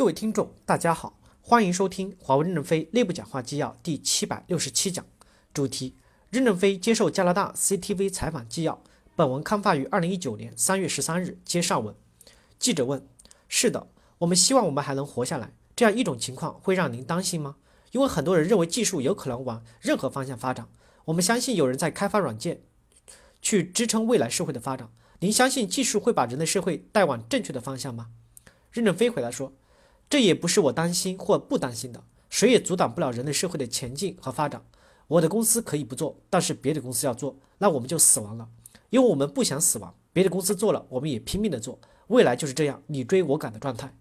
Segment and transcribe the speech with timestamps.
[0.00, 5.04] 各位听众，大家好，欢迎收听华为任正非内部讲话纪要第七百六十七讲，
[5.52, 5.94] 主题：
[6.30, 8.82] 任正非接受加拿大 CTV 采访纪要。
[9.14, 11.38] 本文刊发于二零一九年三月十三日。
[11.44, 11.94] 接上文，
[12.58, 13.06] 记者问：
[13.46, 13.88] 是的，
[14.20, 15.52] 我们希望我们还能活下来。
[15.76, 17.56] 这样一种情况会让您担心吗？
[17.92, 20.66] 因为很多人认为技术有可能往任何方向发展。
[21.04, 22.62] 我们相信有人在开发软件，
[23.42, 24.88] 去支撑未来社会的发展。
[25.18, 28.06] 您相信技术会把人类社会带往正确的方向吗？
[28.70, 29.52] 任正非回答说。
[30.10, 34.60] 这也不是我担心或不担心的，谁也阻挡不了人类社会的前进和发展。
[35.06, 38.48] 我的公司可以不做，但是别的公司要做，那我们就死亡了。
[38.90, 41.78] 因为我们不想死亡，别的公司做了，我们也拼命的做。
[42.08, 43.96] 未来就是这样，你追我赶的状态。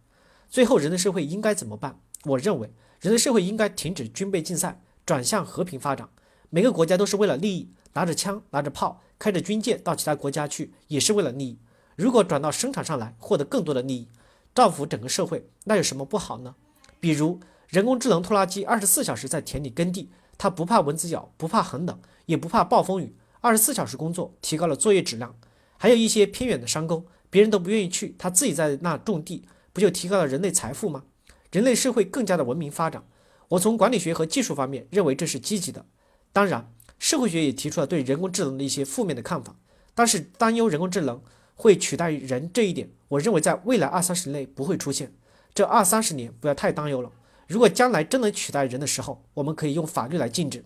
[0.49, 1.99] 最后，人类社会应该怎么办？
[2.26, 6.09] 我认为，人类社会应该停止军备竞赛，转向和平发展。
[6.49, 11.59] 每个国家都是为了利益，拿着枪，拿着炮，开着军舰到其他国家去，也是为了利益。
[11.95, 14.07] 如果转到生产上来，获得更多的利益。
[14.53, 16.55] 造福整个社会，那有什么不好呢？
[16.99, 25.34] 比如人工智能拖拉机，二十四小时在田里耕地，它不怕蚊子咬，不怕寒冷，也不怕暴风雨，二十四小时工作，提高了作业质量。
[25.77, 31.05] 还有一些偏远的山沟，别人都不愿意去，他自己在那种地，不就提高了人类财富吗？
[31.51, 33.05] 人类社会更加的文明发展。
[33.49, 35.85] 我从管理学和技术方面认为这是积极的。
[36.34, 39.55] 当然，社会学也提出了对人工智能的一些负面的看法，
[39.95, 41.21] 但是担忧人工智能。
[41.62, 45.13] 会取代人这一点，我认为在未来二三十年内不会出现。
[45.54, 47.12] 这二三十年不要太担忧了。
[47.48, 50.63] 如果将来真能取代人的时候，我们可以用法律来禁止。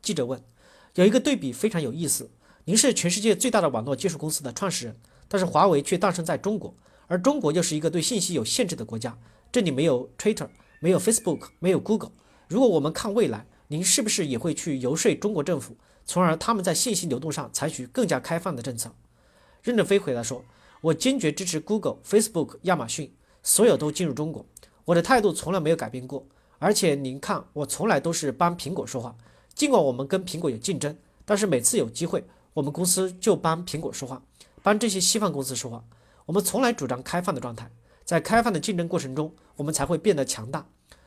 [0.00, 0.42] 记者问：
[0.94, 2.30] 有一个对比非常有意思，
[2.64, 4.96] 您是全世界最大的网络技术公司的创始人，
[5.26, 6.74] 但是华为却诞生在中国，
[7.08, 9.18] 而中国又是一个对信息有限制的国家，
[9.50, 12.12] 这里没有 Twitter，没有 Facebook，没有 Google。
[12.46, 18.94] 如果我们看未来，您是不是也会去游说中国政府，从而他们在信息流动上采取更加开放的政策？
[19.64, 20.44] 任正非回答说
[20.80, 24.44] ：“我坚决支持 Google、Facebook、亚马逊，所有都进入中国。
[24.84, 26.26] 我的态度从来没有改变过。
[26.58, 29.14] 而且您看，我从来都是帮苹果说话。
[29.54, 32.24] 尽管我们跟苹果有竞争，但是每次有机会，
[32.54, 34.22] 我们公司就帮苹果说话，
[34.62, 35.84] 帮这些西方公司说话。
[36.24, 37.70] 我们从来主张开放的状态，
[38.04, 40.66] 在开放的竞争过程中，我们才会变得强大。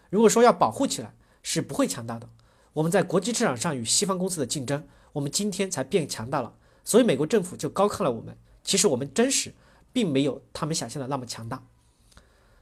[0.10, 2.28] 如果说要保护起来，是不会强大的。
[2.74, 6.54] 我们在国际市场上与西方公司的竞争，我们今天才变强大了。
[6.84, 9.52] 所以美国政府就高看了我们。”其实我们真实
[9.92, 11.64] 并没有他们想象的那么强大。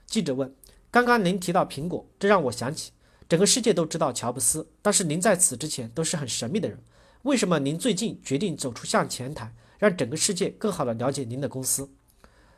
[0.05, 0.55] 记者问
[0.89, 2.91] ：“刚刚您提到苹果，这让我想起，
[3.27, 6.81] 整个世界都知道乔布斯，但是您在此之前都是很神秘的人。
[7.23, 11.89] 为什么您最近决定走出向前台，让整个世界更好的了解您的公司？”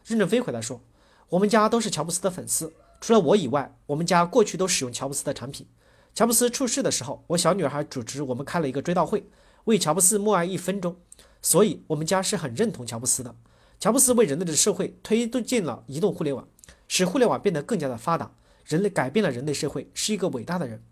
[0.05, 0.81] 任正非回答说
[1.29, 5.67] ：“我们家都是乔布斯的粉丝，除了我以外，我们家过去都使用乔布斯的产品。
[6.13, 9.27] 乔布斯出事的时候，我小女儿还主持我们开了一个追悼会，
[9.65, 10.95] 为乔布斯默哀一分钟。”
[11.41, 13.33] 所以，我们家是很认同乔布斯的。
[13.79, 16.45] 乔布斯为人类的社会推动进了移动互联网，
[16.89, 18.33] 使互联网变得更加的发达，
[18.65, 20.83] 人类改变了人类社会，是一个伟大的人。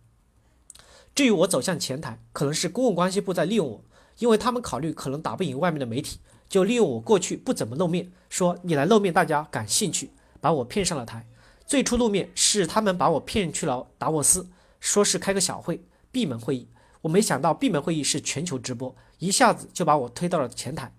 [1.14, 3.84] 至于我走向前台，可能是公共关系部在利用我，
[4.20, 11.28] 因为他们考虑可能打不赢外面的媒体，就利用我过去不怎么露面，说你来露面，大家感兴趣，把我骗上了台。
[11.66, 14.48] 最初露面是他们把我骗去了达沃斯，
[14.80, 16.70] 说是开个小会，闭门会议。
[17.02, 20.94] 我没想到闭门会议是全球直播，一下子就把我推到了前台。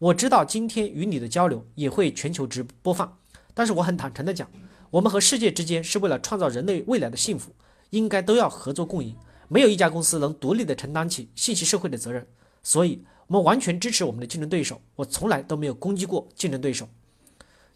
[0.00, 3.18] 我知道今天与你的交流也会全球直播放，
[3.52, 4.50] 但是我很坦诚的讲，
[4.88, 7.52] 我们和世界之间是为了创造人类未来的幸福，
[7.90, 9.14] 应该都要合作共赢。
[9.48, 12.26] 没有一家公司能独立的承担起信息社会的责任，
[12.62, 14.80] 所以我们完全支持我们的竞争对手。
[14.96, 16.88] 我从来都没有攻击过竞争对手。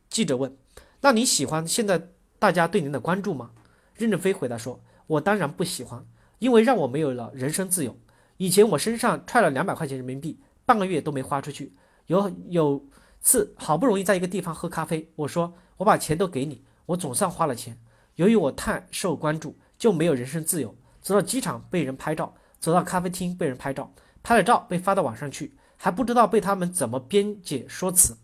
[0.08, 0.56] 记者问
[1.02, 2.08] ：“那你喜欢现在
[2.38, 3.50] 大家对您的关注吗？”
[3.94, 6.02] 任正非回答说：“我当然不喜欢。”
[6.40, 7.94] 因为让我没有了人身自由。
[8.38, 11.74] 以前我身上揣了两百块钱人民币，半个月都没花出去。
[12.06, 12.84] 有有
[13.20, 17.78] 次好不容易在一个地方喝咖啡，我说我把钱都给你，我总算花了钱。
[18.16, 20.75] 由于我太受关注，就没有人身自由。
[21.00, 28.16] 走到机场被人拍照，走到咖啡厅被人拍照，拍了照被发到网上去，还不知道被他们怎么编解说辞。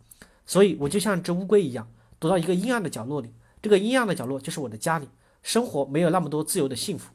[0.46, 1.88] 所以我就像只乌龟一样，
[2.18, 3.32] 躲到一个阴暗的角落里。
[3.62, 5.08] 这个阴暗的角落就是我的家里，
[5.42, 7.12] 生活没有那么多自由的幸福。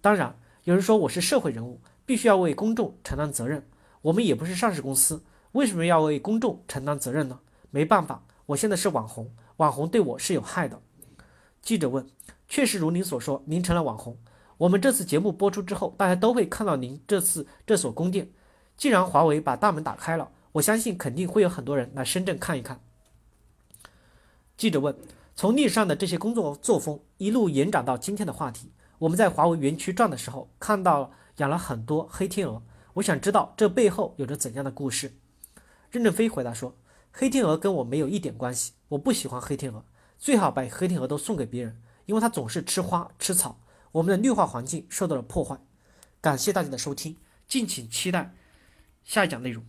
[0.00, 0.38] 当然。
[0.64, 3.64] 有人说我是社会人物，必须要为公众承担责任。
[4.02, 5.22] 我们也不是上市公司，
[5.56, 7.40] 为什么要为公众承担责任呢？
[7.70, 10.82] 没办法，我现在是网红，网红对我是有害的。
[11.62, 12.06] 记者问：
[12.46, 14.18] 确实如您所说，您成了网红。
[14.58, 18.30] 我们这次节目播出之后，大家都会看到您这次这所宫殿。
[18.76, 22.82] 既然华为把大门打开了，我相信肯定会有很多人来深圳看一看。
[24.58, 24.94] 记者问：
[25.34, 28.72] 从历史上的这些工作作风一路延展到今天的话题。
[28.98, 32.62] 我们在华为园区转的时候，看到养了很多黑天鹅。
[32.92, 35.14] 我想知道这背后有着怎样的故事。
[35.96, 36.76] 任正非回答说
[37.10, 39.84] ：“黑天鹅跟我没有一点关系，我不喜欢黑天鹅。
[40.18, 43.60] 最好把黑天鹅都送给别人，因为它总是吃花吃草，
[43.92, 45.58] 我们的绿化环境受到了破坏。
[46.20, 47.16] 感谢大家的收听，
[47.46, 48.34] 敬请期待
[49.04, 49.64] 下一讲内容。